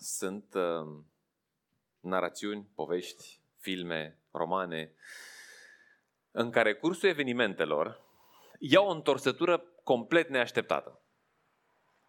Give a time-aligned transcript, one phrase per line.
[0.00, 1.02] sunt uh,
[2.00, 4.94] narațiuni, povești, filme, romane,
[6.30, 8.08] în care cursul evenimentelor
[8.58, 11.00] ia o întorsătură complet neașteptată.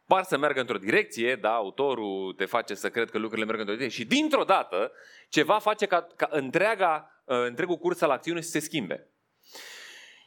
[0.05, 3.75] Par să meargă într-o direcție, da, autorul te face să cred că lucrurile merg într-o
[3.75, 4.91] direcție și dintr-o dată
[5.29, 9.07] ceva face ca, ca întreaga, uh, întregul curs al acțiunii să se schimbe.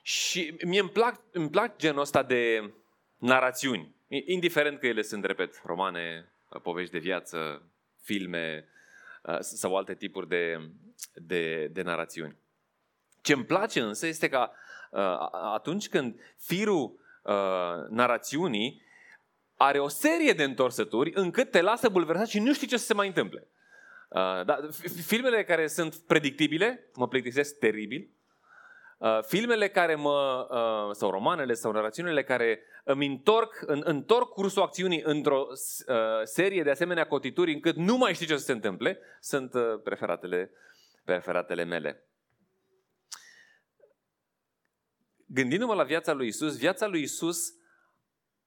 [0.03, 2.73] Și mie îmi plac, îmi plac genul ăsta de
[3.17, 7.63] narațiuni, indiferent că ele sunt, repet, romane, povești de viață,
[8.03, 8.69] filme
[9.23, 10.71] uh, sau alte tipuri de,
[11.15, 12.37] de, de narațiuni.
[13.21, 14.51] Ce îmi place însă este că
[14.91, 18.83] uh, atunci când firul uh, narațiunii
[19.57, 22.95] are o serie de întorsături încât te lasă bulversat și nu știi ce să se
[22.95, 23.49] mai întâmple.
[24.45, 24.59] Da,
[25.05, 28.11] filmele care sunt predictibile mă plictisesc teribil.
[29.21, 30.47] Filmele care mă,
[30.93, 36.71] sau romanele sau narațiunile care îmi întorc, în, întorc cursul acțiunii într-o uh, serie de
[36.71, 40.51] asemenea cotituri încât nu mai știi ce să se întâmple, sunt uh, preferatele,
[41.05, 42.09] preferatele mele.
[45.27, 47.55] Gândindu-mă la viața lui Isus, viața lui Isus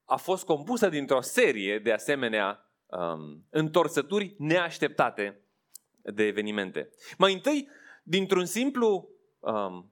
[0.06, 5.42] a fost compusă dintr-o serie de asemenea um, întorsături neașteptate
[6.02, 6.90] de evenimente.
[7.18, 7.70] Mai întâi,
[8.04, 9.92] dintr-un simplu um,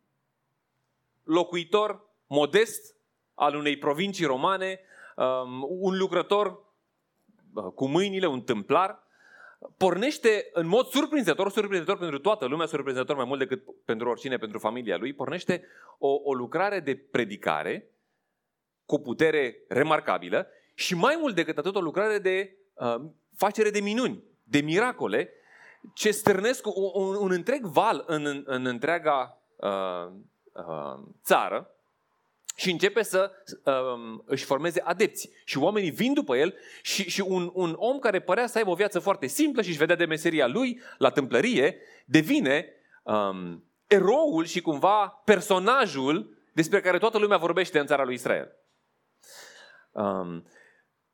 [1.25, 2.95] locuitor modest
[3.33, 4.79] al unei provincii romane,
[5.15, 6.63] um, un lucrător
[7.53, 9.03] uh, cu mâinile, un tâmplar,
[9.77, 14.59] pornește în mod surprinzător, surprinzător pentru toată lumea, surprinzător mai mult decât pentru oricine, pentru
[14.59, 15.63] familia lui, pornește
[15.97, 17.89] o, o lucrare de predicare
[18.85, 22.95] cu putere remarcabilă și mai mult decât atât o lucrare de uh,
[23.35, 25.29] facere de minuni, de miracole,
[25.93, 30.13] ce stârnesc un, un, un întreg val în, în, în întreaga uh,
[30.56, 31.70] uh, țară
[32.56, 33.31] și începe să
[33.64, 35.30] um, își formeze adepți.
[35.45, 38.76] Și oamenii vin după el și, și un, un om care părea să aibă o
[38.76, 42.65] viață foarte simplă și își vedea de meseria lui la tâmplărie, devine
[43.04, 48.55] um, eroul și cumva personajul despre care toată lumea vorbește în țara lui Israel.
[49.92, 50.45] Um,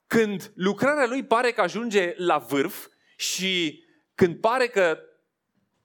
[0.08, 3.84] când lucrarea lui pare că ajunge la vârf și
[4.16, 5.00] când pare că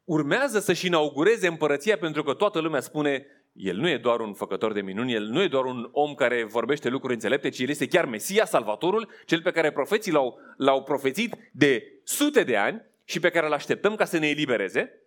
[0.04, 4.72] urmează să-și inaugureze împărăția pentru că toată lumea spune el nu e doar un făcător
[4.72, 7.86] de minuni, el nu e doar un om care vorbește lucruri înțelepte, ci el este
[7.86, 13.20] chiar Mesia, Salvatorul, cel pe care profeții l-au, l-au profețit de sute de ani și
[13.20, 15.02] pe care îl așteptăm ca să ne elibereze.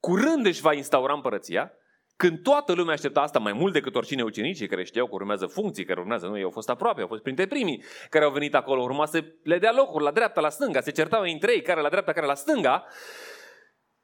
[0.00, 1.72] Curând își va instaura împărăția,
[2.16, 5.84] când toată lumea aștepta asta mai mult decât oricine ucenicii care știau că urmează funcții,
[5.84, 8.82] care urmează, nu, ei au fost aproape, au fost printre primii care au venit acolo,
[8.82, 11.88] urma să le dea locuri la dreapta, la stânga, se certau între ei, care la
[11.88, 12.84] dreapta, care la stânga,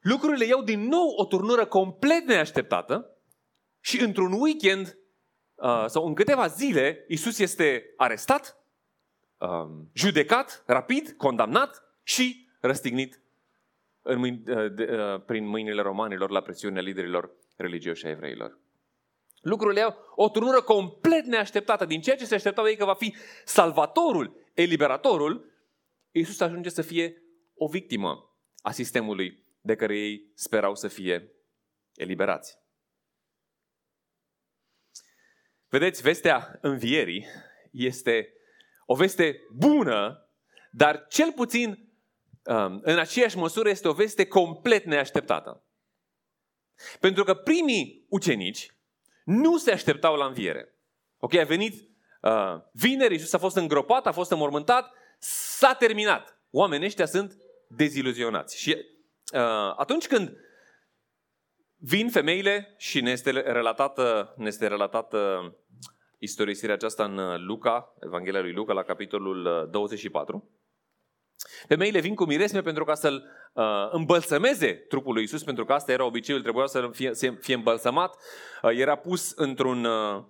[0.01, 3.18] lucrurile iau din nou o turnură complet neașteptată
[3.89, 4.99] și într-un weekend
[5.55, 8.57] uh, sau în câteva zile, Isus este arestat,
[9.39, 13.23] uh, judecat, rapid, condamnat și răstignit
[14.03, 18.59] în mâini, uh, de, uh, prin mâinile romanilor la presiunea liderilor religioși a evreilor.
[19.41, 21.85] Lucrurile au o turnură complet neașteptată.
[21.85, 25.53] Din ceea ce se așteptau ei că va fi salvatorul, eliberatorul,
[26.11, 27.23] Iisus ajunge să fie
[27.55, 31.33] o victimă a sistemului de care ei sperau să fie
[31.95, 32.59] eliberați.
[35.69, 37.27] Vedeți, vestea învierii
[37.71, 38.33] este
[38.87, 40.29] o veste bună,
[40.71, 41.69] dar cel puțin
[42.45, 45.63] um, în aceeași măsură este o veste complet neașteptată.
[47.01, 48.75] Pentru că primii ucenici
[49.25, 50.75] nu se așteptau la înviere.
[51.19, 51.89] Ok, a venit
[52.23, 56.41] uh, vineri, Iisus a fost îngropat, a fost înmormântat, s-a terminat.
[56.51, 57.37] Oamenii ăștia sunt
[57.69, 58.61] deziluzionați.
[58.61, 58.71] Și
[59.33, 60.37] uh, atunci când
[61.81, 65.53] Vin femeile și ne este relatată, ne este relatată
[66.19, 70.37] istorisirea aceasta în Luca, Evanghelia lui Luca, la capitolul 24.
[70.37, 70.43] Uh,
[71.69, 75.93] femeile vin cu miresme pentru ca să-l uh, îmbălsămeze trupul lui Isus, pentru că asta
[75.93, 78.17] era obiceiul, trebuia să fie, să fie îmbălsămat.
[78.63, 80.23] Uh, era pus într-un, uh,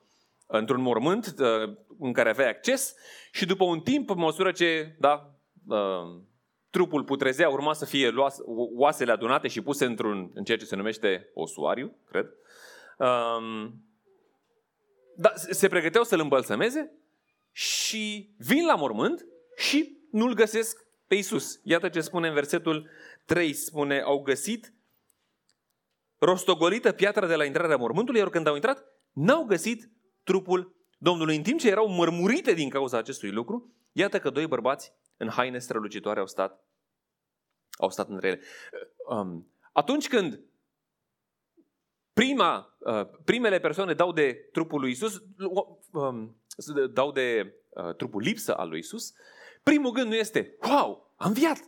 [0.46, 2.94] într-un mormânt uh, în care avea acces
[3.32, 5.34] și după un timp, în măsură ce da,
[5.68, 6.20] uh,
[6.70, 8.36] trupul putrezea, urma să fie luas,
[8.76, 12.26] oasele adunate și puse într-un, în ceea ce se numește osuariu, cred.
[12.98, 13.82] Um,
[15.16, 16.92] da, se pregăteau să-l îmbălsămeze
[17.52, 19.26] și vin la mormânt
[19.56, 21.60] și nu-l găsesc pe Isus.
[21.62, 22.88] Iată ce spune în versetul
[23.24, 24.72] 3, spune, au găsit
[26.18, 29.90] rostogolită piatra de la intrarea mormântului, iar când au intrat, n-au găsit
[30.24, 31.36] trupul Domnului.
[31.36, 35.58] În timp ce erau mărmurite din cauza acestui lucru, iată că doi bărbați în haine
[35.58, 36.64] strălucitoare au stat,
[37.70, 38.40] au stat între ele.
[39.08, 40.40] Um, atunci când
[42.12, 45.22] prima, uh, primele persoane dau de trupul lui Isus,
[45.92, 46.36] um,
[46.90, 49.12] dau de uh, trupul lipsă al lui Isus,
[49.62, 51.58] primul gând nu este, wow, am viat,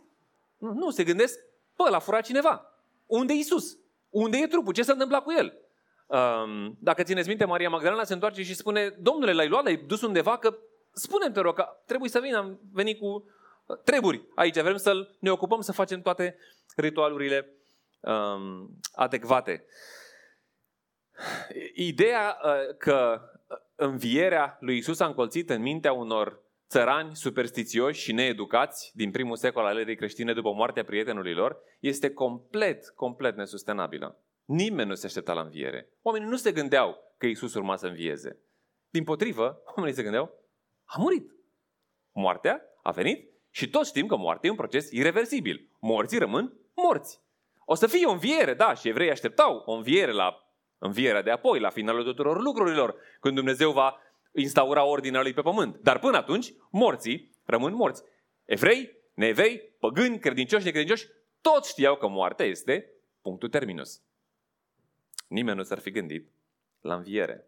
[0.57, 1.39] Nu, nu se gândesc,
[1.75, 2.65] bă, l-a furat cineva.
[3.05, 3.77] Unde e Isus?
[4.09, 4.73] Unde e trupul?
[4.73, 5.53] Ce s-a întâmplat cu el?
[6.07, 10.01] Um, dacă țineți minte, Maria Magdalena se întoarce și spune, domnule, l-ai luat, l-ai dus
[10.01, 10.57] undeva, că
[10.93, 13.23] spune-mi, te rog, că trebuie să vin, am venit cu uh,
[13.83, 16.37] treburi aici, vrem să ne ocupăm, să facem toate
[16.75, 17.53] ritualurile
[17.99, 19.65] um, adecvate.
[21.73, 23.21] Ideea uh, că
[23.75, 29.65] învierea lui Isus a încolțit în mintea unor țărani superstițioși și needucați din primul secol
[29.65, 34.19] al erei creștine după moartea prietenului lor este complet, complet nesustenabilă.
[34.45, 35.89] Nimeni nu se aștepta la înviere.
[36.01, 38.37] Oamenii nu se gândeau că Isus urma să învieze.
[38.89, 40.31] Din potrivă, oamenii se gândeau,
[40.85, 41.31] a murit.
[42.11, 45.69] Moartea a venit și toți știm că moartea e un proces irreversibil.
[45.79, 47.19] Morții rămân morți.
[47.65, 51.59] O să fie o înviere, da, și evrei așteptau o înviere la învierea de apoi,
[51.59, 53.97] la finalul tuturor lucrurilor, când Dumnezeu va
[54.31, 55.75] instaura ordinea lui pe pământ.
[55.75, 58.03] Dar până atunci, morții rămân morți.
[58.45, 61.07] Evrei, neevrei, păgâni, credincioși, necredincioși,
[61.41, 64.01] toți știau că moartea este punctul terminus.
[65.27, 66.31] Nimeni nu s-ar fi gândit
[66.81, 67.45] la înviere.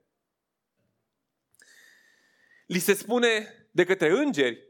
[2.66, 4.68] Li se spune de către îngeri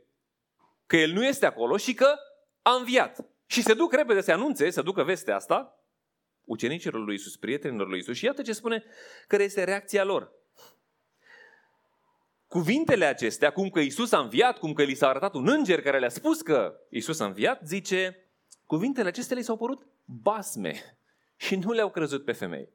[0.86, 2.16] că el nu este acolo și că
[2.62, 3.26] a înviat.
[3.46, 5.78] Și se duc repede să anunțe, să ducă vestea asta
[6.46, 8.16] ucenicilor lui Isus, prietenilor lui Isus.
[8.16, 8.84] Și iată ce spune
[9.28, 10.32] care este reacția lor.
[12.48, 16.00] Cuvintele acestea, cum că Isus a înviat, cum că li s-a arătat un înger care
[16.00, 18.28] le-a spus că Isus a înviat, zice,
[18.66, 20.98] cuvintele acestea li s-au părut basme
[21.36, 22.70] și nu le-au crezut pe femei.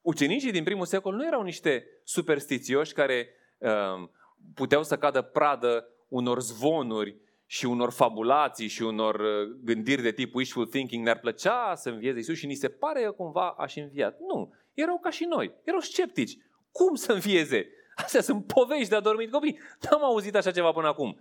[0.00, 3.28] Ucenicii din primul secol nu erau niște superstițioși care
[3.58, 4.08] uh,
[4.54, 7.16] puteau să cadă pradă unor zvonuri
[7.46, 12.18] și unor fabulații și unor uh, gândiri de tip wishful thinking, ne-ar plăcea să învieze
[12.18, 14.18] Isus și ni se pare că cumva aș înviat.
[14.18, 16.36] Nu, erau ca și noi, erau sceptici.
[16.70, 17.68] Cum să învieze?
[17.94, 19.58] Astea sunt povești de adormit copii.
[19.80, 21.20] N-am auzit așa ceva până acum.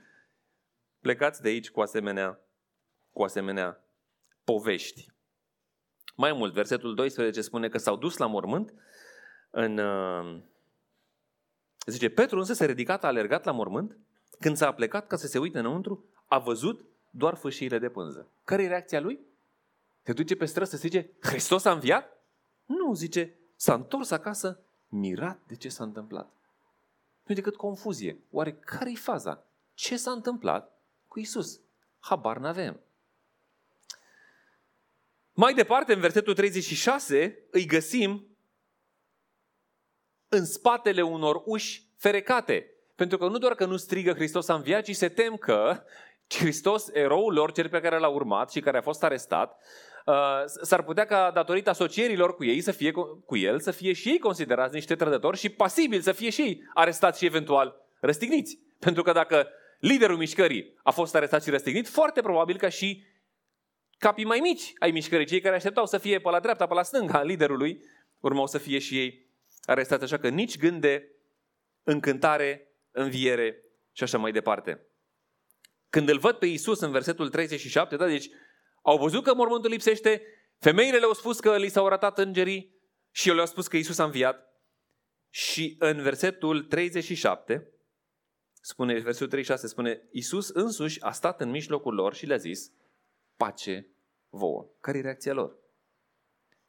[0.99, 2.39] Plecați de aici cu asemenea,
[3.11, 3.83] cu asemenea
[4.43, 5.11] povești.
[6.15, 8.73] Mai mult, versetul 12 spune că s-au dus la mormânt
[9.49, 9.77] în...
[11.87, 13.97] Uh, zice, Petru însă s-a ridicat, a alergat la mormânt,
[14.39, 18.27] când s-a plecat ca să se uite înăuntru, a văzut doar fâșiile de pânză.
[18.43, 19.19] Care e reacția lui?
[20.03, 22.23] Se duce pe stră să zice, Hristos a înviat?
[22.65, 26.31] Nu, zice, s-a întors acasă mirat de ce s-a întâmplat.
[27.23, 28.19] Nu decât confuzie.
[28.31, 29.45] Oare care-i faza?
[29.73, 31.59] Ce s-a întâmplat cu Isus?
[31.99, 32.79] Habar n-avem.
[35.33, 38.30] Mai departe, în versetul 36, îi găsim
[40.33, 42.65] în spatele unor uși ferecate.
[42.95, 45.83] Pentru că nu doar că nu strigă Hristos a înviat, ci se tem că
[46.27, 49.57] Hristos, eroul lor, cel pe care l-a urmat și care a fost arestat,
[50.05, 50.15] uh,
[50.61, 52.91] s-ar putea ca datorită asocierilor cu ei să fie
[53.25, 56.63] cu el să fie și ei considerați niște trădători și pasibil să fie și ei
[56.73, 58.59] arestați și eventual răstigniți.
[58.79, 59.47] Pentru că dacă
[59.79, 63.03] liderul mișcării a fost arestat și răstignit, foarte probabil că și
[63.97, 66.83] capii mai mici ai mișcării, cei care așteptau să fie pe la dreapta, pe la
[66.83, 67.83] stânga liderului,
[68.19, 69.30] urmau să fie și ei
[69.63, 70.03] arestați.
[70.03, 71.15] Așa că nici gând de
[71.83, 74.85] încântare, înviere și așa mai departe.
[75.89, 78.29] Când îl văd pe Isus în versetul 37, da, deci
[78.81, 80.23] au văzut că mormântul lipsește,
[80.57, 82.75] femeile le-au spus că li s-au arătat îngerii
[83.11, 84.49] și eu le-au spus că Isus a înviat.
[85.29, 87.71] Și în versetul 37,
[88.61, 92.71] spune, versetul 36 spune, Isus însuși a stat în mijlocul lor și le-a zis,
[93.37, 93.87] pace
[94.29, 94.69] vouă.
[94.81, 95.57] Care e reacția lor?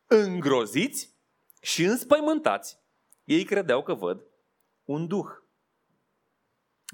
[0.06, 1.14] Îngroziți
[1.60, 2.81] și înspăimântați,
[3.24, 4.26] ei credeau că văd
[4.84, 5.26] un duh.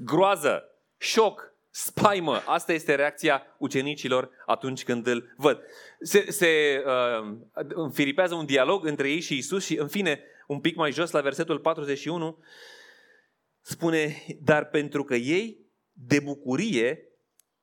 [0.05, 0.65] Groază,
[0.97, 2.43] șoc, spaimă.
[2.47, 5.63] Asta este reacția ucenicilor atunci când îl văd.
[6.01, 7.37] Se, se uh,
[7.69, 11.21] înfiripează un dialog între ei și Isus și, în fine, un pic mai jos, la
[11.21, 12.43] versetul 41,
[13.61, 17.03] spune, dar pentru că ei, de bucurie,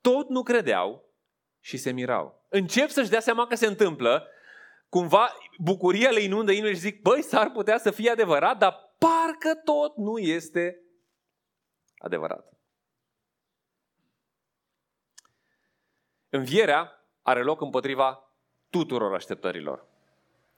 [0.02, 1.14] tot nu credeau
[1.60, 2.46] și se mirau.
[2.50, 4.28] Încep să-și dea seama că se întâmplă,
[4.90, 9.56] cumva bucuria le inundă inimile și zic, băi, s-ar putea să fie adevărat, dar parcă
[9.64, 10.80] tot nu este
[11.98, 12.54] adevărat.
[16.30, 18.32] Învierea are loc împotriva
[18.70, 19.86] tuturor așteptărilor.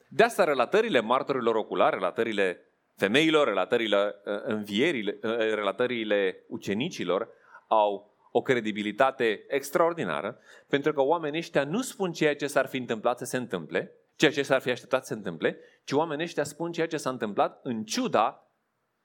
[0.10, 7.30] De asta relatările martorilor oculare, relatările femeilor, relatările uh, învierile, uh, relatările ucenicilor
[7.68, 13.18] au o credibilitate extraordinară, pentru că oamenii ăștia nu spun ceea ce s-ar fi întâmplat
[13.18, 16.72] să se întâmple, ceea ce s-ar fi așteptat să se întâmple, ci oamenii ăștia spun
[16.72, 18.52] ceea ce s-a întâmplat în ciuda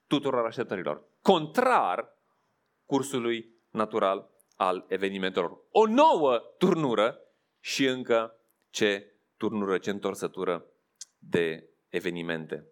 [0.06, 1.04] tuturor așteptărilor.
[1.22, 2.16] Contrar
[2.86, 5.58] cursului natural al evenimentelor.
[5.70, 7.20] O nouă turnură
[7.60, 8.36] și încă
[8.70, 10.66] ce turnură, ce întorsătură
[11.18, 12.66] de evenimente.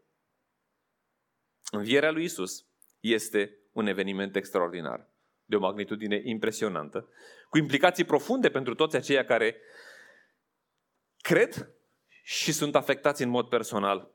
[1.71, 2.67] Învierea lui Isus
[3.01, 5.09] este un eveniment extraordinar.
[5.45, 7.09] de o magnitudine impresionantă,
[7.49, 9.57] cu implicații profunde pentru toți aceia care
[11.17, 11.80] cred
[12.31, 14.11] și sunt afectați în mod personal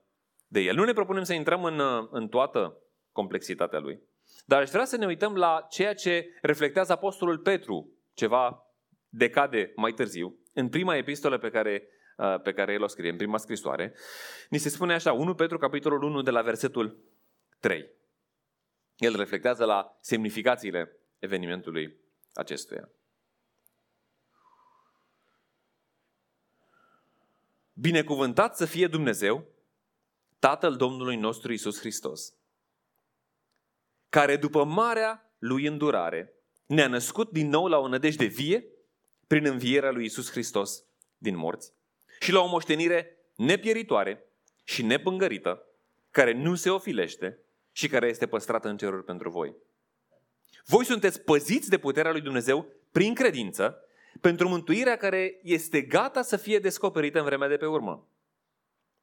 [0.47, 0.75] de el.
[0.75, 1.81] Nu ne propunem să intrăm în,
[2.11, 2.77] în toată
[3.11, 4.01] complexitatea lui,
[4.45, 8.65] dar aș vrea să ne uităm la ceea ce reflectează Apostolul Petru ceva
[9.09, 13.17] decade mai târziu, în prima epistolă pe care, uh, pe care el o scrie, în
[13.17, 13.93] prima scrisoare,
[14.49, 16.99] ni se spune așa, 1 Petru, capitolul 1, de la versetul
[17.59, 17.89] 3.
[18.95, 21.95] El reflectează la semnificațiile evenimentului
[22.33, 22.89] acestuia.
[27.77, 29.45] Binecuvântat să fie Dumnezeu,
[30.39, 32.33] Tatăl Domnului nostru Isus Hristos,
[34.09, 36.33] care după marea lui îndurare
[36.65, 38.65] ne-a născut din nou la o nădejde vie
[39.27, 40.83] prin învierea lui Isus Hristos
[41.17, 41.73] din morți
[42.19, 44.23] și la o moștenire nepieritoare
[44.63, 45.65] și nepângărită,
[46.11, 47.39] care nu se ofilește
[47.71, 49.55] și care este păstrată în ceruri pentru voi.
[50.65, 53.84] Voi sunteți păziți de puterea lui Dumnezeu prin credință
[54.21, 58.07] pentru mântuirea care este gata să fie descoperită în vremea de pe urmă.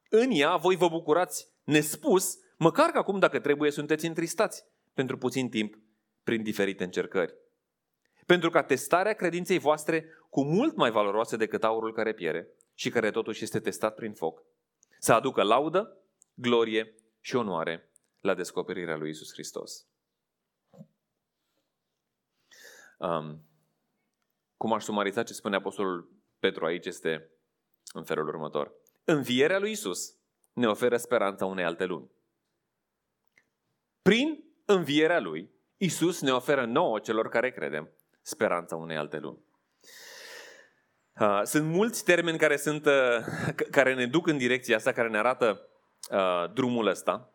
[0.09, 4.64] În ea voi vă bucurați nespus, măcar că acum, dacă trebuie, sunteți întristați
[4.95, 5.78] pentru puțin timp
[6.23, 7.35] prin diferite încercări.
[8.26, 13.11] Pentru ca testarea credinței voastre, cu mult mai valoroasă decât aurul care piere și care
[13.11, 14.45] totuși este testat prin foc,
[14.99, 15.97] să aducă laudă,
[16.35, 17.90] glorie și onoare
[18.21, 19.87] la descoperirea lui Isus Hristos.
[22.99, 23.51] Um,
[24.62, 27.31] cum aș sumariza ce spune Apostolul Petru aici este
[27.92, 28.73] în felul următor.
[29.04, 30.14] Învierea lui Isus
[30.52, 32.11] ne oferă speranța unei alte lumi.
[34.02, 37.90] Prin învierea lui, Isus ne oferă nouă celor care credem
[38.21, 39.45] speranța unei alte lumi.
[41.21, 42.92] Uh, sunt mulți termeni care, sunt, uh,
[43.71, 45.69] care ne duc în direcția asta, care ne arată
[46.11, 47.31] uh, drumul ăsta.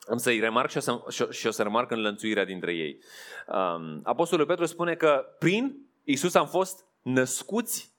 [0.00, 1.00] Am să-i remarc și o să,
[1.30, 3.02] și o să remarc înlănțuirea dintre ei.
[3.46, 7.92] Um, Apostolul Petru spune că prin Isus am fost născuți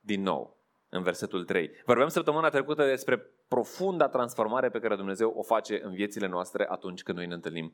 [0.00, 0.56] din nou,
[0.88, 1.70] în versetul 3.
[1.84, 7.02] Vorbeam săptămâna trecută despre profunda transformare pe care Dumnezeu o face în viețile noastre atunci
[7.02, 7.72] când noi ne întâlnim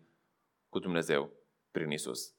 [0.68, 1.30] cu Dumnezeu
[1.70, 2.34] prin Isus.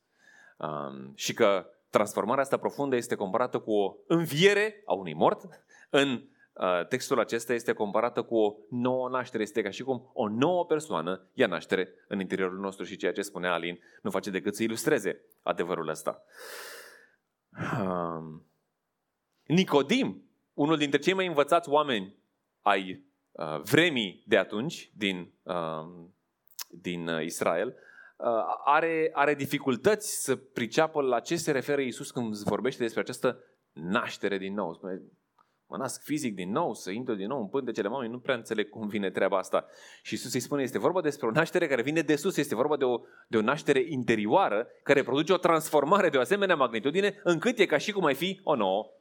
[0.57, 5.63] Um, și că transformarea asta profundă este comparată cu o înviere a unui mort.
[5.89, 9.43] În uh, textul acesta este comparată cu o nouă naștere.
[9.43, 13.21] Este ca și cum o nouă persoană ia naștere în interiorul nostru și ceea ce
[13.21, 16.23] spunea Alin nu face decât să ilustreze adevărul ăsta.
[17.81, 18.45] Um,
[19.43, 22.15] Nicodim, unul dintre cei mai învățați oameni
[22.61, 26.05] ai uh, vremii de atunci din, uh,
[26.69, 27.75] din uh, Israel,
[28.23, 28.29] Uh,
[28.63, 33.39] are, are dificultăți să priceapă la ce se referă Iisus când vorbește despre această
[33.71, 34.73] naștere din nou.
[34.73, 35.01] Spune,
[35.67, 38.69] mă nasc fizic din nou, să intru din nou în pântecele mamei, nu prea înțeleg
[38.69, 39.65] cum vine treaba asta.
[40.01, 42.77] Și Iisus îi spune, este vorba despre o naștere care vine de sus, este vorba
[42.77, 47.59] de o, de o naștere interioară care produce o transformare de o asemenea magnitudine încât
[47.59, 48.91] e ca și cum ai fi o nouă,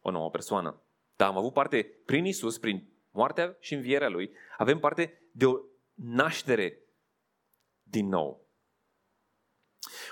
[0.00, 0.82] o nouă persoană.
[1.16, 5.58] Dar am avut parte prin Iisus, prin moartea și învierea Lui, avem parte de o
[5.94, 6.78] naștere
[7.82, 8.44] din nou.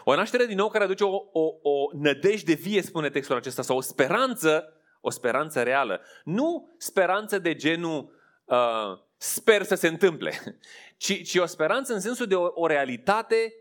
[0.04, 3.76] O naștere din nou care aduce o, o, o nădejde vie, spune textul acesta, sau
[3.76, 6.00] o speranță, o speranță reală.
[6.24, 10.32] Nu speranță de genul uh, sper să se întâmple,
[11.02, 13.54] ci, ci o speranță în sensul de o, o realitate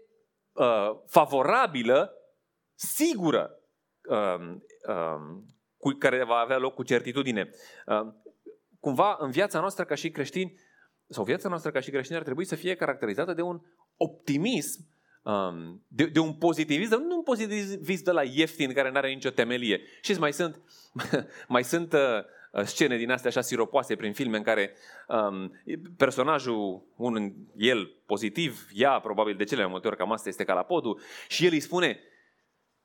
[0.51, 2.13] uh, favorabilă,
[2.75, 3.59] sigură,
[4.09, 4.55] uh,
[4.87, 5.43] uh,
[5.77, 7.49] cu, care va avea loc cu certitudine.
[7.85, 8.13] Uh,
[8.79, 10.59] cumva, în viața noastră ca și creștini,
[11.07, 13.61] sau viața noastră ca și creștini ar trebui să fie caracterizată de un
[13.97, 14.89] optimism
[15.21, 19.29] um, de, de un pozitivism, nu un pozitivism de la ieftin care nu are nicio
[19.29, 19.81] temelie.
[20.01, 20.61] Și mai sunt,
[21.47, 24.75] mai sunt uh, scene din astea așa siropoase prin filme în care
[25.07, 25.51] um,
[25.97, 30.99] personajul, un el pozitiv, ea probabil de cele mai multe ori, cam asta este calapodul,
[31.27, 31.99] și el îi spune,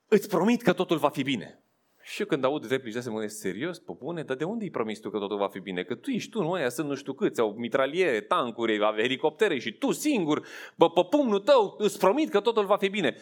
[0.07, 1.61] îți promit că totul va fi bine.
[2.09, 4.69] Și eu când aud replicile astea, mă gândesc, serios, pe bune, dar de unde îi
[4.69, 5.83] promis tu că totul va fi bine?
[5.83, 9.71] Că tu ești tu, nu aia sunt nu știu câți, au mitraliere, tancuri, helicoptere și
[9.71, 13.15] tu singur, bă, pe pumnul tău, îți promit că totul va fi bine.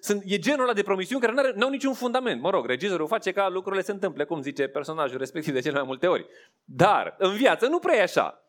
[0.00, 2.40] Sunt, e genul ăla de promisiuni care nu au niciun fundament.
[2.40, 5.86] Mă rog, regizorul face ca lucrurile se întâmple, cum zice personajul respectiv de cele mai
[5.86, 6.26] multe ori.
[6.64, 8.44] Dar, în viață nu prea e așa.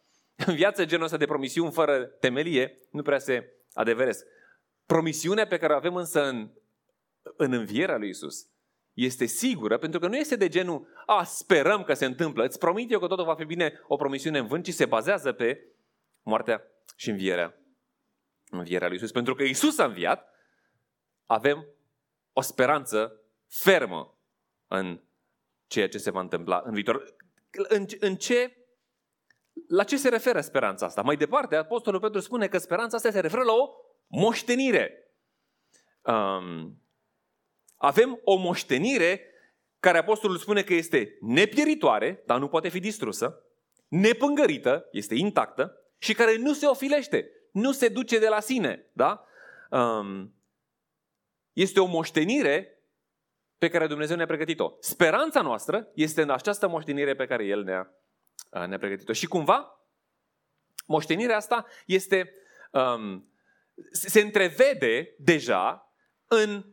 [0.47, 4.25] În viață, genul ăsta de promisiuni fără temelie nu prea se adeveresc.
[4.85, 6.49] Promisiunea pe care o avem însă în,
[7.37, 8.49] în învierea lui Isus
[8.93, 12.91] este sigură, pentru că nu este de genul, a, sperăm că se întâmplă, îți promit
[12.91, 15.65] eu că totul va fi bine, o promisiune în vânt, ci se bazează pe
[16.23, 16.63] moartea
[16.95, 17.55] și învierea,
[18.49, 19.11] învierea lui Isus.
[19.11, 20.29] Pentru că Isus a înviat,
[21.25, 21.67] avem
[22.33, 24.17] o speranță fermă
[24.67, 25.01] în
[25.67, 27.15] ceea ce se va întâmpla în viitor.
[27.51, 28.57] În, în ce,
[29.67, 31.01] la ce se referă speranța asta?
[31.01, 33.69] Mai departe, Apostolul Petru spune că speranța asta se referă la o
[34.07, 35.13] moștenire.
[36.01, 36.80] Um,
[37.81, 39.25] avem o moștenire
[39.79, 43.43] care apostolul spune că este nepieritoare, dar nu poate fi distrusă,
[43.87, 48.89] nepângărită, este intactă și care nu se ofilește, nu se duce de la sine.
[48.93, 49.25] Da?
[49.69, 50.35] Um,
[51.53, 52.83] este o moștenire
[53.57, 54.71] pe care Dumnezeu ne-a pregătit-o.
[54.79, 57.91] Speranța noastră este în această moștenire pe care El ne-a,
[58.67, 59.13] ne-a pregătit-o.
[59.13, 59.85] Și cumva,
[60.85, 62.33] moștenirea asta este,
[62.71, 63.31] um,
[63.91, 65.93] se întrevede deja
[66.27, 66.65] în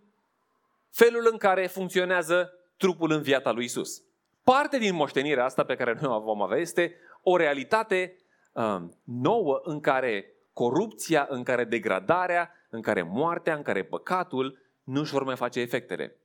[0.90, 4.02] felul în care funcționează trupul în viața lui Isus.
[4.42, 8.16] Parte din moștenirea asta pe care noi o vom avea este o realitate
[8.52, 15.00] um, nouă în care corupția, în care degradarea, în care moartea, în care păcatul nu
[15.00, 16.16] își vor mai face efectele.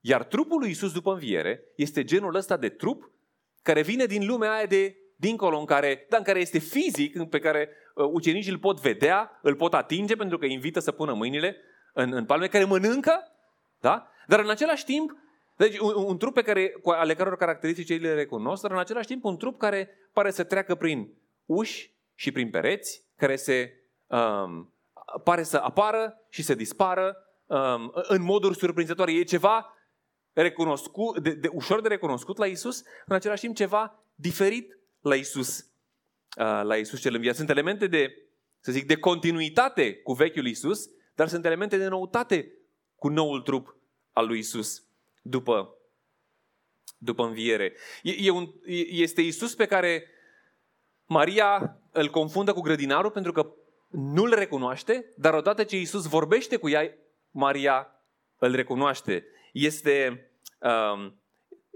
[0.00, 3.10] Iar trupul lui Isus după înviere este genul ăsta de trup
[3.62, 7.38] care vine din lumea aia de dincolo, în care, dar în care este fizic, pe
[7.38, 11.56] care uh, ucenicii îl pot vedea, îl pot atinge pentru că invită să pună mâinile
[11.92, 13.33] în, în palme, care mănâncă,
[13.84, 14.08] da?
[14.26, 15.16] dar în același timp
[15.56, 18.78] deci un, un trup pe care, cu ale căror caracteristici ei le recunosc, dar în
[18.78, 21.14] același timp un trup care pare să treacă prin
[21.44, 23.72] uși și prin pereți, care se
[24.06, 24.72] um,
[25.24, 29.12] pare să apară și să dispară um, în moduri surprinzătoare.
[29.12, 29.74] E ceva
[30.32, 35.58] recunoscut, de, de, ușor de recunoscut la Isus, în același timp ceva diferit la Isus,
[35.58, 37.34] uh, la Isus cel înviat.
[37.34, 38.14] Sunt elemente de,
[38.60, 42.52] să zic, de continuitate cu vechiul Isus, dar sunt elemente de noutate
[43.04, 43.76] cu noul trup
[44.12, 44.82] al lui Isus
[45.22, 45.74] după,
[46.98, 47.72] după înviere.
[48.02, 48.52] E, e un,
[48.88, 50.06] este Isus pe care
[51.06, 53.52] Maria îl confundă cu grădinarul pentru că
[53.90, 56.94] nu-l recunoaște, dar odată ce Isus vorbește cu ea,
[57.30, 57.88] Maria
[58.38, 59.26] îl recunoaște.
[59.52, 60.30] Este,
[60.60, 61.20] um,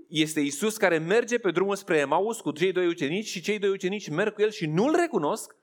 [0.09, 3.71] este Isus care merge pe drumul spre Emaus cu cei doi ucenici și cei doi
[3.71, 5.57] ucenici merg cu el și nu-l recunosc,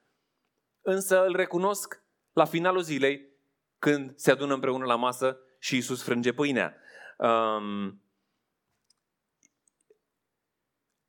[0.81, 2.03] însă îl recunosc
[2.33, 3.33] la finalul zilei
[3.79, 6.75] când se adună împreună la masă și Isus frânge pâinea.
[7.17, 8.03] Um,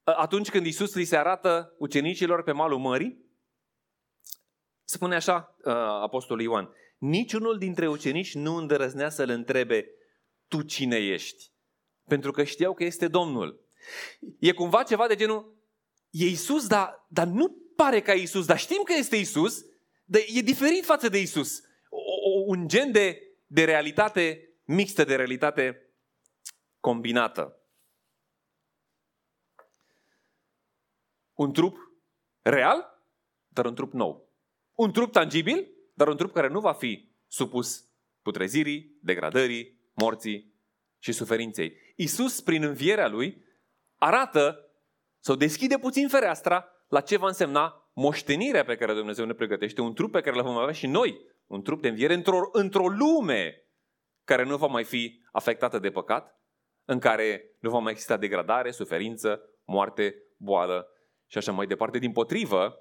[0.05, 3.25] atunci când Isus li se arată ucenicilor pe malul mării,
[4.85, 9.91] spune așa uh, Apostolul Ioan, niciunul dintre ucenici nu îndrăznea să-l întrebe,
[10.49, 11.53] tu cine ești?
[12.05, 13.61] Pentru că știau că este Domnul.
[14.39, 15.57] E cumva ceva de genul,
[16.11, 19.65] e Isus, dar, dar nu pare ca Isus, dar știm că este Isus,
[20.05, 21.61] dar e diferit față de Isus.
[21.89, 25.91] O, o, un gen de, de realitate mixtă, de realitate
[26.81, 27.61] combinată.
[31.35, 31.77] Un trup
[32.43, 33.05] real,
[33.49, 34.29] dar un trup nou.
[34.75, 37.89] Un trup tangibil, dar un trup care nu va fi supus
[38.23, 40.55] putrezirii, degradării, morții
[40.99, 41.77] și suferinței.
[41.97, 43.45] Isus, prin învierea lui,
[43.97, 44.71] arată
[45.19, 49.95] sau deschide puțin fereastra la ce va însemna moștenirea pe care Dumnezeu ne pregătește, un
[49.95, 53.66] trup pe care îl vom avea și noi, un trup de înviere într-o, într-o lume
[54.27, 56.41] care nu va mai fi afectată de păcat,
[56.85, 60.89] în care nu va mai exista degradare, suferință, moarte, boală
[61.27, 61.99] și așa mai departe.
[61.99, 62.79] Din potrivă,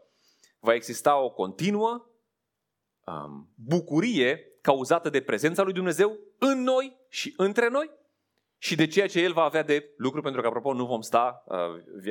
[0.60, 2.10] va exista o continuă
[3.06, 7.90] um, bucurie cauzată de prezența lui Dumnezeu în noi și între noi
[8.58, 11.44] și de ceea ce El va avea de lucru, pentru că, apropo, nu vom sta,
[11.46, 11.58] uh,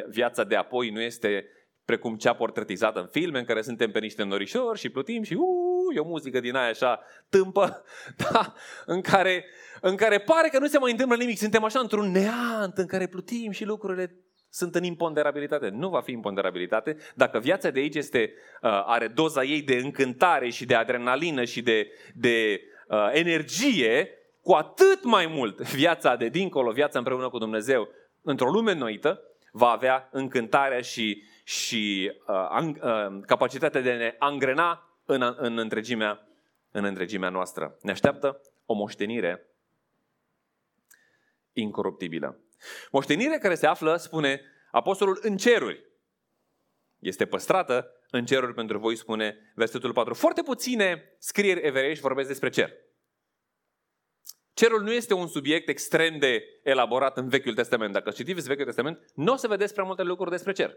[0.09, 1.47] viața de apoi nu este
[1.85, 5.64] precum cea portretizată în filme, în care suntem pe niște norișori și plutim și uh,
[5.95, 7.85] e o muzică din aia așa tâmpă,
[8.31, 8.55] da,
[8.87, 9.45] în, care,
[9.81, 11.39] în care pare că nu se mai întâmplă nimic.
[11.39, 14.17] Suntem așa într-un neant în care plutim și lucrurile
[14.51, 15.69] sunt în imponderabilitate.
[15.69, 20.49] Nu va fi imponderabilitate dacă viața de aici este, uh, are doza ei de încântare
[20.49, 24.09] și de adrenalină și de, de uh, energie,
[24.43, 27.89] cu atât mai mult viața de dincolo, viața împreună cu Dumnezeu,
[28.23, 29.21] într-o lume noită,
[29.53, 35.59] va avea încântarea și, și uh, an, uh, capacitatea de a ne angrena în, în,
[35.59, 36.29] întregimea,
[36.71, 37.79] în întregimea noastră.
[37.83, 39.49] Ne așteaptă o moștenire
[41.53, 42.39] incoruptibilă.
[42.91, 44.41] Moștenire care se află, spune
[44.71, 45.85] apostolul, în ceruri.
[46.99, 50.15] Este păstrată în ceruri pentru voi, spune versetul 4.
[50.15, 52.73] Foarte puține scrieri evreiești vorbesc despre cer.
[54.55, 57.93] Cerul nu este un subiect extrem de elaborat în Vechiul Testament.
[57.93, 60.77] Dacă citiți Vechiul Testament, nu o să vedeți prea multe lucruri despre cer.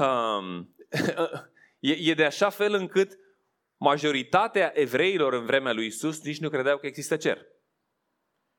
[0.00, 0.74] Um,
[1.82, 3.18] e, e de așa fel încât
[3.76, 7.46] majoritatea evreilor în vremea lui Isus nici nu credeau că există cer.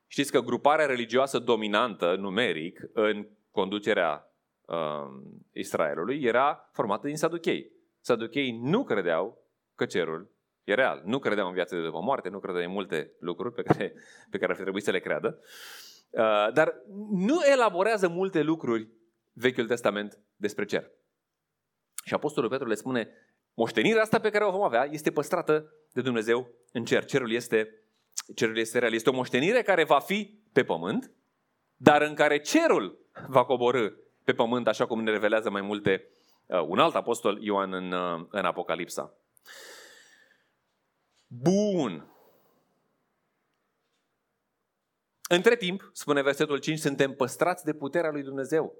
[0.08, 4.34] Știți că gruparea religioasă dominantă, numeric, în conducerea
[4.66, 7.72] um, Israelului era formată din saduchei.
[8.00, 10.32] Saduchei nu credeau că cerul
[10.64, 11.02] e real.
[11.06, 13.94] Nu credeau în viața de după moarte, nu credeau în multe lucruri pe care,
[14.30, 15.40] pe care ar fi trebuit să le creadă.
[16.10, 16.76] Uh, dar
[17.12, 18.88] nu elaborează multe lucruri
[19.32, 20.92] Vechiul Testament despre cer.
[22.04, 23.10] Și Apostolul Petru le spune,
[23.54, 27.06] moștenirea asta pe care o vom avea este păstrată de Dumnezeu în cer.
[27.06, 27.84] Cerul este
[28.36, 28.94] cerul este real.
[28.94, 31.12] Este o moștenire care va fi pe pământ,
[31.76, 33.90] dar în care cerul va coborâ
[34.24, 36.08] pe pământ, așa cum ne revelează mai multe
[36.46, 39.14] uh, un alt apostol, Ioan, în, uh, în Apocalipsa.
[41.28, 42.08] Bun.
[45.30, 48.76] Între timp, spune versetul 5, suntem păstrați de puterea lui Dumnezeu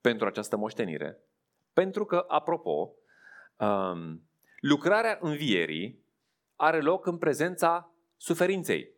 [0.00, 1.18] pentru această moștenire.
[1.76, 2.94] Pentru că, apropo,
[3.56, 4.28] um,
[4.60, 6.04] lucrarea învierii
[6.54, 8.94] are loc în prezența suferinței.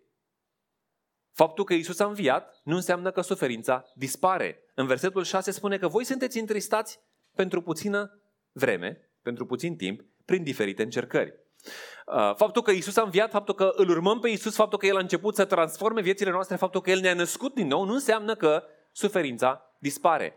[1.33, 4.63] Faptul că Isus a înviat nu înseamnă că suferința dispare.
[4.75, 7.01] În versetul 6 spune că voi sunteți întristați
[7.35, 8.21] pentru puțină
[8.53, 11.35] vreme, pentru puțin timp, prin diferite încercări.
[12.07, 14.97] Uh, faptul că Isus a înviat, faptul că îl urmăm pe Isus, faptul că El
[14.97, 18.35] a început să transforme viețile noastre, faptul că El ne-a născut din nou, nu înseamnă
[18.35, 20.37] că suferința dispare.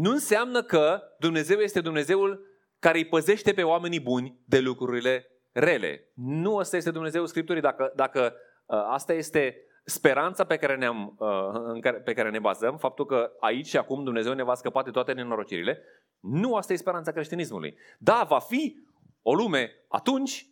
[0.00, 2.46] Nu înseamnă că Dumnezeu este Dumnezeul
[2.78, 6.12] care îi păzește pe oamenii buni de lucrurile rele.
[6.14, 7.62] Nu ăsta este Dumnezeul Scripturii.
[7.62, 8.34] Dacă, dacă
[8.66, 13.06] uh, asta este speranța pe care, ne-am, uh, în care, pe care ne bazăm, faptul
[13.06, 15.82] că aici și acum Dumnezeu ne va scăpa de toate nenorocirile,
[16.20, 17.76] nu asta e speranța creștinismului.
[17.98, 18.76] Da, va fi
[19.22, 20.46] o lume atunci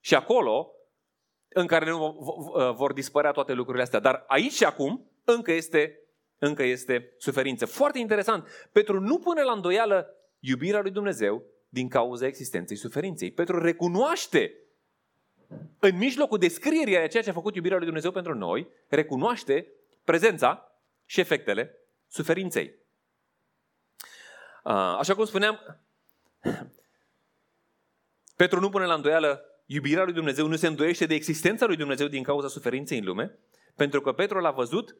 [0.00, 0.72] și acolo
[1.48, 4.00] în care nu uh, vor dispărea toate lucrurile astea.
[4.00, 6.00] Dar aici și acum încă este,
[6.38, 7.66] încă este suferință.
[7.66, 8.68] Foarte interesant.
[8.72, 13.30] Petru nu pune la îndoială iubirea lui Dumnezeu din cauza existenței suferinței.
[13.30, 14.54] Petru recunoaște
[15.78, 19.66] în mijlocul descrierii a ceea ce a făcut iubirea lui Dumnezeu pentru noi, recunoaște
[20.04, 20.72] prezența
[21.06, 22.74] și efectele suferinței.
[24.98, 25.80] Așa cum spuneam,
[28.36, 32.06] Petru nu pune la îndoială iubirea lui Dumnezeu, nu se îndoiește de existența lui Dumnezeu
[32.06, 33.38] din cauza suferinței în lume,
[33.76, 34.96] pentru că Petru l-a văzut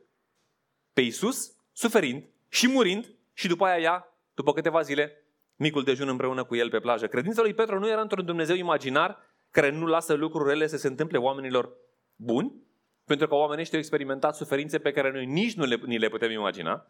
[0.99, 5.25] pe Isus suferind și murind și după aia ia, după câteva zile,
[5.57, 7.07] micul dejun împreună cu el pe plajă.
[7.07, 9.19] Credința lui Petru nu era într-un Dumnezeu imaginar
[9.51, 11.77] care nu lasă lucruri rele să se întâmple oamenilor
[12.17, 12.63] buni,
[13.05, 16.09] pentru că oamenii ăștia au experimentat suferințe pe care noi nici nu le, ni le
[16.09, 16.87] putem imagina.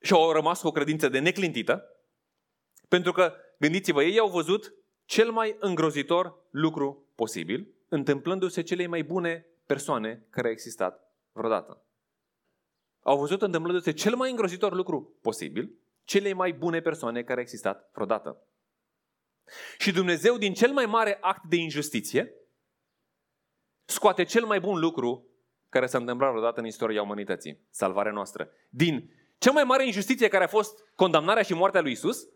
[0.00, 1.96] Și au rămas cu o credință de neclintită,
[2.88, 9.46] pentru că, gândiți-vă, ei au văzut cel mai îngrozitor lucru posibil, întâmplându-se cele mai bune
[9.72, 11.84] persoane care au existat vreodată.
[13.02, 15.70] Au văzut întâmplându-se cel mai îngrozitor lucru posibil,
[16.04, 18.42] cele mai bune persoane care au existat vreodată.
[19.78, 22.34] Și Dumnezeu, din cel mai mare act de injustiție,
[23.84, 25.26] scoate cel mai bun lucru
[25.68, 28.50] care s-a întâmplat vreodată în istoria umanității, salvarea noastră.
[28.68, 32.28] Din cea mai mare injustiție care a fost condamnarea și moartea lui Isus,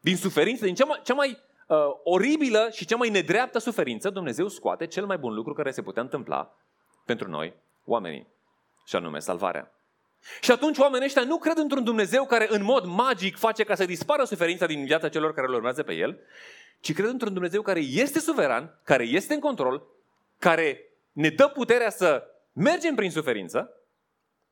[0.00, 1.38] din suferință, din cea mai, cea mai
[1.72, 5.82] uh, oribilă și cea mai nedreaptă suferință, Dumnezeu scoate cel mai bun lucru care se
[5.82, 6.56] putea întâmpla
[7.04, 7.54] pentru noi,
[7.84, 8.26] oamenii,
[8.86, 9.72] și anume salvarea.
[10.40, 13.84] Și atunci oamenii ăștia nu cred într-un Dumnezeu care în mod magic face ca să
[13.84, 16.20] dispară suferința din viața celor care îl urmează pe El,
[16.80, 19.86] ci cred într-un Dumnezeu care este suveran, care este în control,
[20.38, 20.80] care
[21.12, 23.76] ne dă puterea să mergem prin suferință,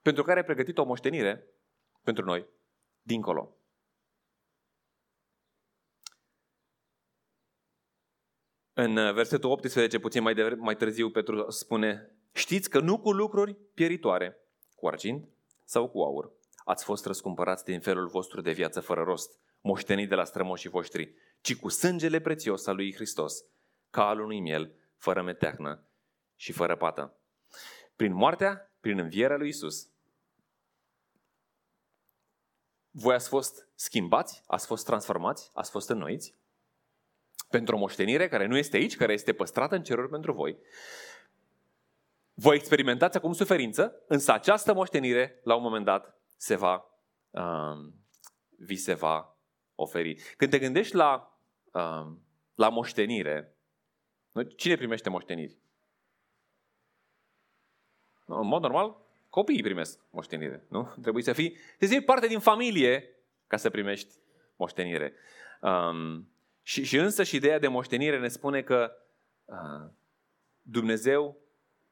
[0.03, 1.47] pentru care a pregătit o moștenire
[2.03, 2.47] pentru noi
[3.03, 3.55] dincolo.
[8.83, 13.55] În versetul 18, puțin mai, de, mai târziu, Petru spune Știți că nu cu lucruri
[13.55, 14.37] pieritoare,
[14.75, 15.29] cu argint,
[15.65, 16.33] sau cu aur.
[16.65, 21.15] Ați fost răscumpărați din felul vostru de viață fără rost, moștenit de la strămoșii voștri,
[21.41, 23.45] ci cu sângele prețios al lui Hristos,
[23.91, 25.85] ca al unui miel, fără meteahnă
[26.37, 27.17] și fără pată.
[27.97, 29.89] Prin moartea, prin învierea lui Isus,
[32.91, 36.39] voi ați fost schimbați, ați fost transformați, ați fost înnoiți
[37.51, 40.59] pentru o moștenire care nu este aici, care este păstrată în ceruri pentru voi
[42.41, 46.85] voi experimentați acum suferință, însă această moștenire, la un moment dat, se va,
[47.31, 47.95] um,
[48.59, 49.37] vi se va
[49.75, 50.15] oferi.
[50.37, 51.39] Când te gândești la,
[51.73, 52.23] um,
[52.55, 53.57] la moștenire,
[54.57, 55.59] cine primește moșteniri?
[58.25, 58.97] În mod normal,
[59.29, 60.65] copiii primesc moștenire.
[60.69, 60.95] Nu?
[61.03, 64.15] Trebuie să fii, să fii parte din familie ca să primești
[64.57, 65.15] moștenire.
[65.61, 66.29] Um,
[66.71, 68.93] și, și însă și ideea de moștenire ne spune că
[69.45, 69.91] uh,
[70.63, 71.41] Dumnezeu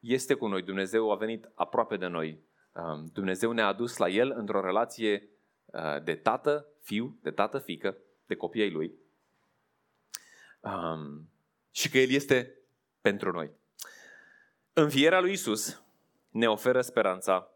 [0.00, 2.42] este cu noi, Dumnezeu a venit aproape de noi.
[2.72, 5.28] Um, Dumnezeu ne-a adus la El într-o relație
[5.64, 8.92] uh, de tată, fiu, de tată, fică, de copii ai Lui.
[10.60, 11.30] Um,
[11.70, 12.58] și că El este
[13.00, 13.50] pentru noi.
[14.72, 15.82] Învierea lui Isus
[16.28, 17.50] ne oferă speranța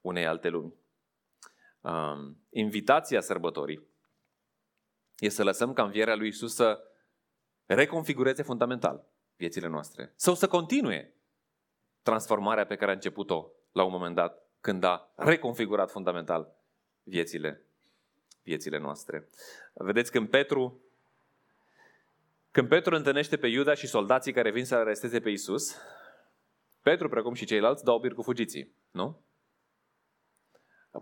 [0.00, 0.74] unei alte lumi.
[1.80, 3.94] Um, invitația sărbătorii
[5.18, 6.84] este să lăsăm ca învierea lui Isus să
[7.66, 9.04] reconfigureze fundamental
[9.36, 10.12] viețile noastre.
[10.16, 11.14] Sau să continue
[12.02, 16.56] transformarea pe care a început-o la un moment dat, când a reconfigurat fundamental
[17.02, 17.62] viețile,
[18.42, 19.28] viețile noastre.
[19.72, 20.80] Vedeți când Petru
[22.50, 25.76] Când Petru întâlnește pe Iuda și soldații care vin să aresteze pe Isus,
[26.80, 29.20] Petru, precum și ceilalți, dau bir cu fugiții, nu?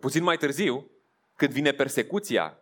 [0.00, 0.90] Puțin mai târziu,
[1.36, 2.58] când vine persecuția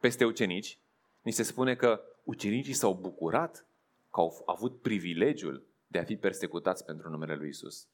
[0.00, 0.78] peste ucenici,
[1.26, 3.66] ni se spune că ucenicii s-au bucurat
[4.10, 7.88] că au avut privilegiul de a fi persecutați pentru numele lui Isus.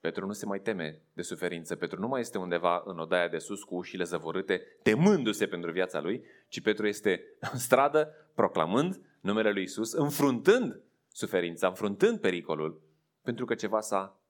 [0.00, 1.76] Petru nu se mai teme de suferință.
[1.76, 6.00] Petru nu mai este undeva în odaia de sus cu ușile zăvorâte, temându-se pentru viața
[6.00, 12.82] lui, ci Petru este în stradă, proclamând numele lui Isus, înfruntând suferința, înfruntând pericolul,
[13.22, 14.20] pentru că ceva s-a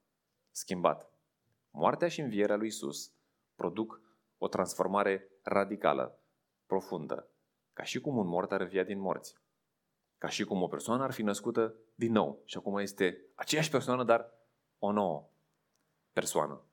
[0.51, 1.11] schimbat.
[1.71, 3.11] Moartea și învierea lui Isus
[3.55, 4.01] produc
[4.37, 6.19] o transformare radicală,
[6.65, 7.29] profundă,
[7.79, 9.35] ca și cum un mort ar via din morți.
[10.17, 14.03] Ca și cum o persoană ar fi născută din nou și acum este aceeași persoană,
[14.03, 14.31] dar
[14.79, 15.29] o nouă
[16.13, 16.63] persoană.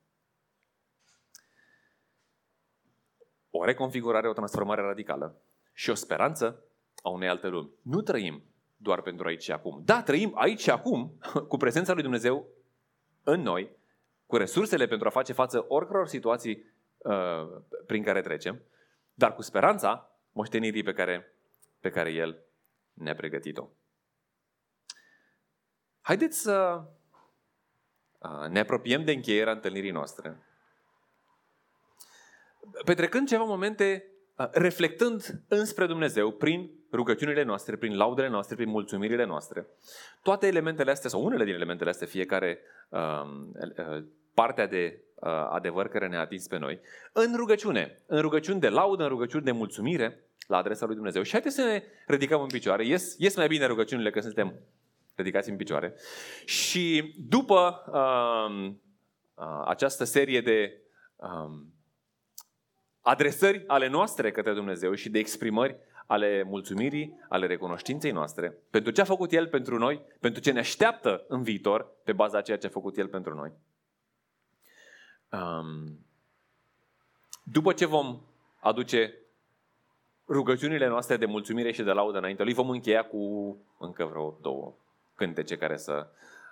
[3.49, 5.41] O reconfigurare, o transformare radicală
[5.73, 6.63] și o speranță
[7.03, 7.71] a unei alte lumi.
[7.81, 8.43] Nu trăim
[8.77, 9.81] doar pentru aici și acum.
[9.85, 11.17] Da, trăim aici și acum
[11.49, 12.47] cu prezența lui Dumnezeu
[13.23, 13.77] în noi,
[14.25, 16.65] cu resursele pentru a face față oricăror situații
[16.97, 18.61] uh, prin care trecem,
[19.13, 21.33] dar cu speranța moștenirii pe care,
[21.79, 22.45] pe care El
[22.93, 23.67] ne-a pregătit-o.
[26.01, 26.83] Haideți să
[28.49, 30.37] ne apropiem de încheierea întâlnirii noastre.
[32.85, 34.11] Petrecând ceva momente
[34.51, 39.67] reflectând înspre Dumnezeu prin rugăciunile noastre, prin laudele noastre, prin mulțumirile noastre.
[40.21, 44.03] Toate elementele astea, sau unele din elementele astea, fiecare uh,
[44.39, 46.79] partea de uh, adevăr care ne-a atins pe noi,
[47.13, 51.21] în rugăciune, în rugăciuni de laudă, în rugăciuni de mulțumire la adresa lui Dumnezeu.
[51.21, 52.85] Și haideți să ne ridicăm în picioare.
[52.85, 54.53] Ies, ies mai bine rugăciunile că suntem
[55.15, 55.95] ridicați în picioare.
[56.45, 58.73] Și după uh,
[59.33, 60.81] uh, această serie de
[61.15, 61.51] uh,
[63.01, 69.01] adresări ale noastre către Dumnezeu și de exprimări ale mulțumirii, ale recunoștinței noastre, pentru ce
[69.01, 72.57] a făcut El pentru noi, pentru ce ne așteaptă în viitor, pe baza a ceea
[72.57, 73.51] ce a făcut El pentru noi.
[75.31, 76.05] Um,
[77.43, 78.21] după ce vom
[78.59, 79.13] aduce
[80.27, 84.75] rugăciunile noastre de mulțumire și de laudă înainte lui, vom încheia cu încă vreo două
[85.15, 86.07] cântece care să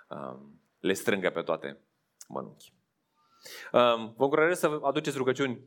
[0.08, 1.78] um, le strângă pe toate
[2.28, 2.72] mănunchi.
[3.72, 5.60] Um, vă încurajez să aduceți rugăciuni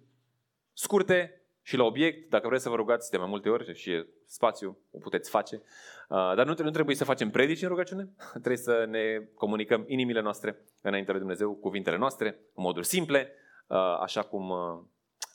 [0.73, 1.38] scurte
[1.69, 2.29] și la obiect.
[2.29, 5.55] Dacă vreți să vă rugați de mai multe ori și e spațiu, o puteți face.
[5.55, 8.10] Uh, dar nu, nu trebuie să facem predici în rugăciune.
[8.32, 13.32] trebuie să ne comunicăm inimile noastre înainte lui Dumnezeu, cuvintele noastre, în moduri simple,
[13.67, 14.79] uh, așa cum, uh,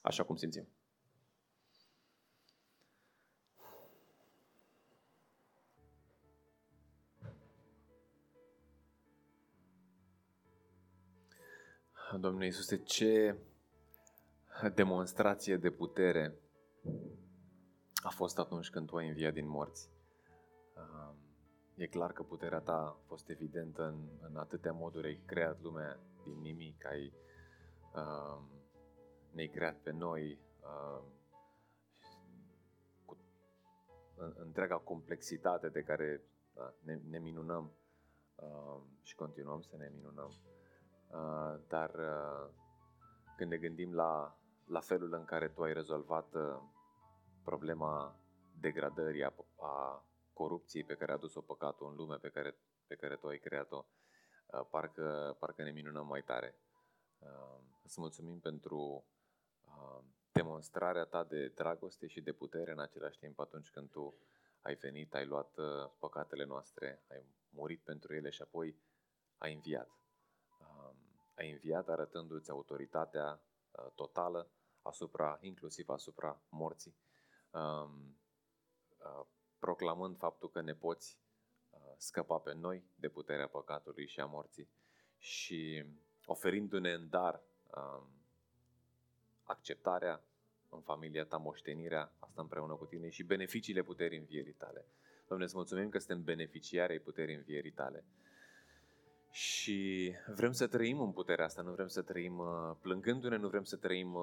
[0.03, 0.68] așa cum simțim.
[12.18, 13.37] Domnule Iisuse, ce
[14.68, 16.35] demonstrație de putere
[18.03, 19.90] a fost atunci când Tu ai înviat din morți.
[21.74, 25.07] E clar că puterea Ta a fost evidentă în, în atâtea moduri.
[25.07, 27.12] Ai creat lumea din nimic, ai,
[27.94, 28.42] uh,
[29.31, 31.05] ne-ai creat pe noi uh,
[33.05, 33.16] cu
[34.35, 36.22] întreaga complexitate de care
[36.55, 37.72] da, ne, ne minunăm
[38.35, 40.33] uh, și continuăm să ne minunăm.
[41.09, 42.50] Uh, dar uh,
[43.37, 46.61] când ne gândim la, la felul în care tu ai rezolvat uh,
[47.44, 48.20] problema
[48.61, 53.16] degradării, a, a corupției pe care a adus-o păcatul în lume, pe care, pe care
[53.16, 53.85] tu ai creat-o,
[54.70, 56.55] parcă, parcă ne minunăm mai tare.
[57.85, 59.05] Să mulțumim pentru
[60.33, 64.14] demonstrarea ta de dragoste și de putere în același timp atunci când tu
[64.61, 65.59] ai venit, ai luat
[65.98, 68.77] păcatele noastre, ai murit pentru ele și apoi
[69.38, 69.90] ai înviat
[71.35, 73.54] ai înviat arătându-ți autoritatea uh,
[73.94, 74.50] totală
[74.82, 76.96] asupra, inclusiv asupra morții,
[77.50, 78.18] um,
[78.98, 79.26] uh,
[79.58, 81.18] proclamând faptul că ne poți
[81.70, 84.68] uh, scăpa pe noi de puterea păcatului și a morții
[85.18, 85.84] și
[86.26, 87.42] oferindu-ne în dar
[87.76, 88.08] um,
[89.42, 90.24] acceptarea
[90.68, 94.87] în familia ta, moștenirea asta împreună cu tine și beneficiile puterii învierii tale.
[95.26, 98.04] Doamne, îți mulțumim că suntem beneficiari ai puterii învierii tale.
[99.35, 103.62] Și vrem să trăim în puterea asta, nu vrem să trăim uh, plângându-ne, nu vrem
[103.62, 104.23] să trăim uh,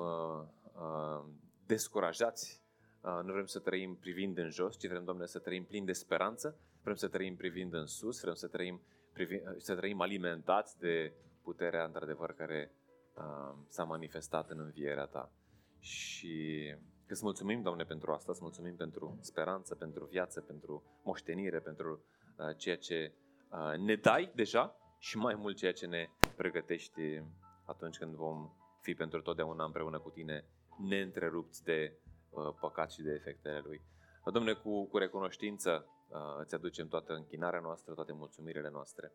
[0.74, 1.26] uh,
[1.65, 2.62] descurajați,
[3.02, 5.91] uh, nu vrem să trăim privind în jos, ci vrem, Doamne, să trăim plin de
[5.91, 8.82] speranță, vrem să trăim privind în sus, vrem să trăim,
[9.13, 12.71] privind, uh, să trăim alimentați de puterea, într-adevăr, care
[13.15, 15.32] uh, s-a manifestat în învierea Ta.
[15.80, 16.65] Și
[17.08, 22.04] îți mulțumim, Doamne, pentru asta, îți mulțumim pentru speranță, pentru viață, pentru moștenire, pentru
[22.38, 23.12] uh, ceea ce
[23.50, 27.23] uh, ne dai deja, și mai mult ceea ce ne pregătești
[27.65, 28.49] atunci când vom
[28.81, 30.45] fi pentru totdeauna împreună cu tine,
[30.77, 31.97] neîntrerupți de
[32.29, 33.81] uh, păcat și de efectele lui.
[34.25, 39.13] Domnule, cu, cu recunoștință uh, îți aducem toată închinarea noastră, toate mulțumirile noastre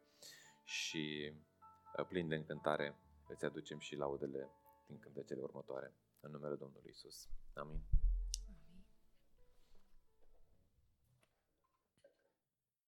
[0.64, 1.32] și
[1.98, 2.96] uh, plin de încântare
[3.28, 4.50] îți aducem și laudele
[4.86, 5.94] din cântecele următoare.
[6.20, 7.28] În numele Domnului Isus.
[7.54, 7.80] Amin.